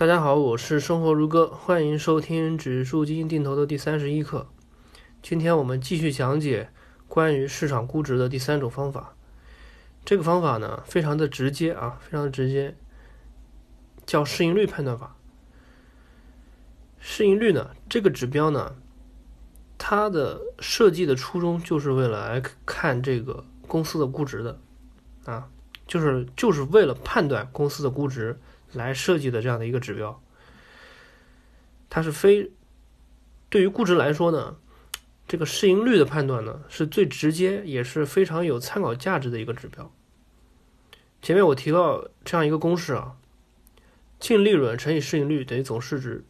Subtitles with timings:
[0.00, 4.48] 大家好，我是生活如歌，欢迎收听指数基金定投的第三十一课。
[5.20, 6.70] 今天我们继续讲解
[7.06, 9.14] 关于市场估值的第三种方法。
[10.02, 12.74] 这个方法呢，非常的直接啊，非常的直接，
[14.06, 15.16] 叫市盈率判断法。
[16.98, 18.76] 市盈率呢，这个指标呢，
[19.76, 24.58] 它的设计的初衷就是为了来看这个公司的估值的
[25.26, 25.50] 啊，
[25.86, 28.40] 就是就是为了判断公司的估值。
[28.72, 30.22] 来设计的这样的一个指标，
[31.88, 32.52] 它是非
[33.48, 34.56] 对于估值来说呢，
[35.26, 39.92] 这个市盈率的判断呢是最直接也是非常有参考价值的一个指标。
[41.20, 43.16] 前面我提到这样一个公式啊，
[44.18, 46.24] 净利润乘以市盈率等于总市值，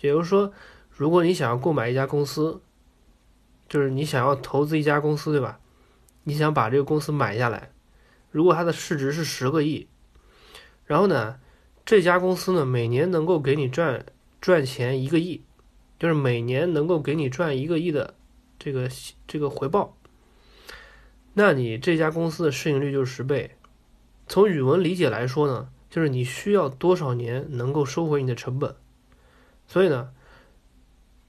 [0.00, 0.52] 也就是说，
[0.90, 2.62] 如果你想要购买一家公司，
[3.68, 5.60] 就是你想要投资一家公司，对吧？
[6.24, 7.72] 你想把这个公司买下来，
[8.30, 9.86] 如果它的市值是十个亿。
[10.84, 11.38] 然后呢，
[11.86, 14.04] 这家公司呢每年能够给你赚
[14.40, 15.40] 赚钱一个亿，
[15.98, 18.14] 就是每年能够给你赚一个亿的
[18.58, 18.90] 这个
[19.26, 19.96] 这个回报。
[21.34, 23.52] 那你这家公司的市盈率就是十倍。
[24.26, 28.74] 从语文理解来说呢，就是你需要多少年能够收回你的成本。
[29.66, 30.10] 所以呢，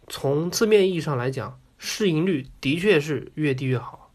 [0.07, 4.11] 从字面意义上来讲，市盈率的确是越低越好，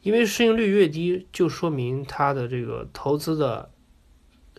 [0.00, 3.70] 因为市盈率越低，就说明它的这个投资的。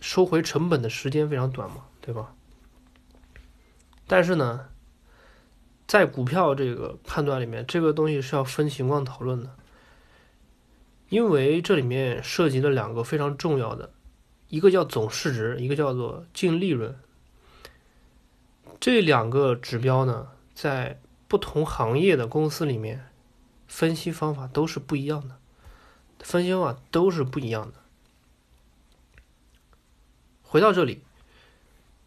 [0.00, 2.34] 收回成本的时间非常短嘛，对吧？
[4.06, 4.68] 但是呢，
[5.86, 9.54] 在股票这个判断里面，这个东西是要分情况讨论的，
[11.08, 13.90] 因为这里面涉及了两个非常重要的，
[14.48, 16.96] 一个叫总市值，一个叫做净利润。
[18.80, 23.08] 这两个指标呢，在不同行业的公司里面，
[23.66, 25.36] 分析方法都是不一样的，
[26.20, 27.74] 分析方法都是不一样的。
[30.50, 31.02] 回到这里，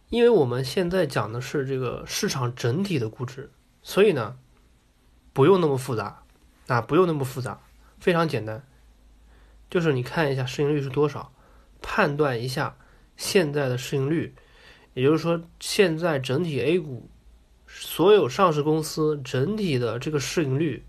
[0.10, 3.52] 因为我们现在讲的是这个市场整体的估值，
[3.84, 4.40] 所以呢，
[5.32, 6.24] 不用那么复杂
[6.66, 7.62] 啊，不用那么复杂，
[8.00, 8.66] 非常简单，
[9.70, 11.32] 就是你看一下市盈率是多少，
[11.84, 12.76] 判断一下
[13.16, 14.34] 现在的市盈率，
[14.96, 17.12] 也就是说，现在整体 A 股
[17.68, 20.84] 所有上市公司整体的这个市盈率，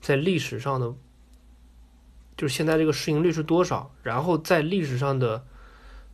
[0.00, 0.92] 在历史上的，
[2.36, 5.46] 就是现在这个市盈率是多少，然后在历史上的。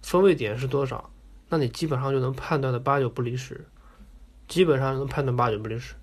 [0.08, 1.10] 分位点是多少？
[1.50, 3.66] 那你基本上就能判断的八九不离十，
[4.48, 5.96] 基本上能判断八九不离十。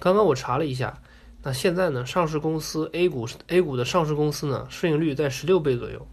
[0.00, 1.00] 刚刚我查了一下，
[1.44, 6.04] 那现在呢，上市公司 A 股 A 股的上市公司呢，市盈率在十六倍左右。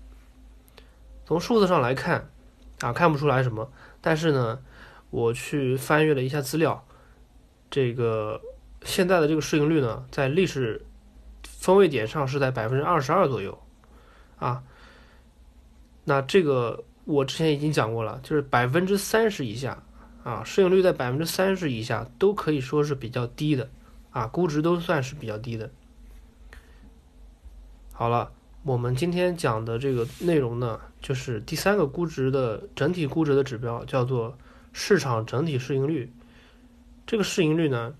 [1.25, 2.29] 从数字上来看，
[2.81, 3.71] 啊，看不出来什么。
[3.99, 4.59] 但是呢，
[5.09, 6.85] 我去翻阅了一下资料，
[7.71, 8.39] 这个
[8.83, 10.85] 现在的这个市盈率呢，在历史
[11.43, 13.57] 分位点上是在百分之二十二左右，
[14.37, 14.61] 啊。
[16.09, 19.83] 那这个我之前已经讲过了，就是百分之三十以下
[20.23, 23.69] 啊，市盈率在百分之三十以下都可以说是比较低的
[24.11, 25.69] 啊，估值都算是比较低的。
[27.91, 28.31] 好了，
[28.63, 34.37] 我们今天讲的这个内容呢，就是第三个估值的整体估值的指标，叫做
[34.71, 36.09] 市场整体市盈率。
[37.05, 37.93] 这个市盈率呢，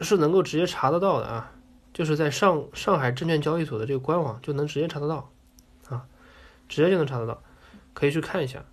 [0.00, 1.52] 是能够直接查得到的啊，
[1.92, 5.30] 就是在上上海证券交易所的这个官网就能直接查得到。
[6.68, 7.42] 直接就能查得到，
[7.94, 8.64] 可以去看一下。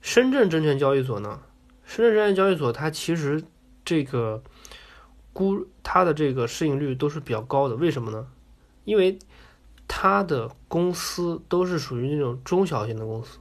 [0.00, 1.40] 深圳证券交易所呢，
[1.84, 3.42] 深圳证券交易所它其实
[3.84, 4.42] 这个
[5.32, 8.26] 估它的这个市盈率都是比较高的，为什么呢？
[8.84, 9.18] 因为
[9.88, 13.38] 它的公司都是属于那种中小型的公司，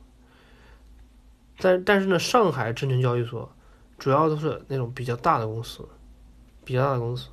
[1.58, 3.54] 但但是呢，上海证券交易所
[3.98, 5.86] 主要都是那种比较大的公司，
[6.64, 7.28] 比较大的公司。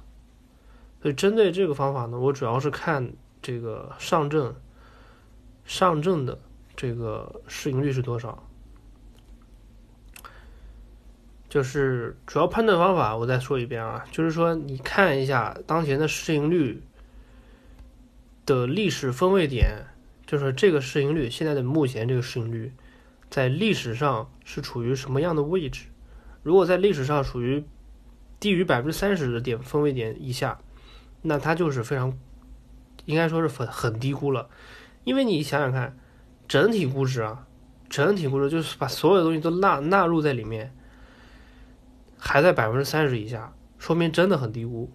[1.01, 4.53] 所以针对这个方法呢，我主要是看这个上证。
[5.71, 6.37] 上证的
[6.75, 8.45] 这个市盈率是多少？
[11.49, 16.83] 就是主要判断方法，我再说一遍啊，就是说你看一下当前的市盈率
[18.45, 19.87] 的历史分位点，
[20.27, 22.73] 就是这个市盈率现在的目前这个市盈率
[23.31, 25.87] 在历史上是处于什么样的位置？
[26.43, 27.65] 如果在历史上属于
[28.41, 30.61] 低于百分之三十的点分位点以下，
[31.23, 32.19] 那它就是非常
[33.05, 34.51] 应该说是很很低估了。
[35.05, 35.99] 因为你想想看，
[36.47, 37.47] 整体估值啊，
[37.89, 40.75] 整体估值就是把所有东西都纳纳入在里面，
[42.19, 44.93] 还在百分之三十以下，说明真的很低估。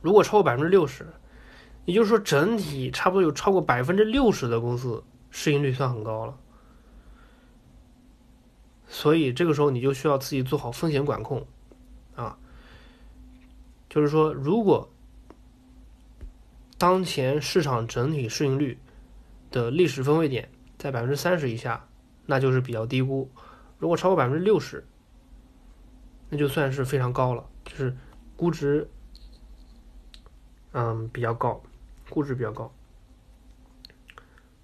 [0.00, 1.06] 如果超过百分之六十，
[1.84, 6.36] 也就是说整体差不多有超过百分之六十的公司市盈率算很高了。
[8.88, 11.46] 所以这个时候你就需要自己做好风险管控，
[12.16, 12.36] 啊，
[13.88, 14.88] 就是说如果。
[16.82, 18.76] 当前市场整体市盈率
[19.52, 21.86] 的历史分位点在百分之三十以下，
[22.26, 23.30] 那就是比较低估；
[23.78, 24.84] 如果超过百分之六十，
[26.28, 27.96] 那就算是非常高了，就是
[28.34, 28.90] 估值，
[30.72, 31.62] 嗯，比较高，
[32.10, 32.74] 估值比较高。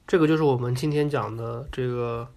[0.04, 2.28] 这个就是我们今天讲的这个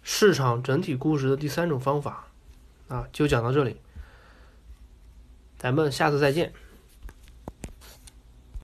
[0.00, 2.26] 市场整体估值的第三种方法，
[2.88, 3.78] 啊，就讲到这里，
[5.58, 6.50] 咱们下次再见。